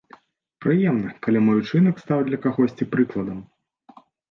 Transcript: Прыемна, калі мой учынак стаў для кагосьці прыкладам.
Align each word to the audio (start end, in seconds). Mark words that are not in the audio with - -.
Прыемна, 0.65 1.11
калі 1.25 1.43
мой 1.49 1.61
учынак 1.61 1.95
стаў 2.05 2.19
для 2.31 2.41
кагосьці 2.47 2.91
прыкладам. 2.97 3.39